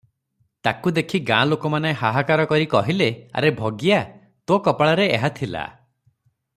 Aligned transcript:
ତାକୁ 0.67 0.93
ଦେଖି 0.97 1.19
ଗାଁ 1.27 1.49
ଲୋକମାନେ 1.49 1.91
ହାହାକାର 1.99 2.45
କରି 2.53 2.67
କହିଲେ, 2.71 3.11
"ଆରେ 3.41 3.53
ଭଗିଆ, 3.61 3.99
ତୋ 4.47 4.61
କପାଳରେ 4.69 5.09
ଏହା 5.19 5.33
ଥିଲା।" 5.41 5.67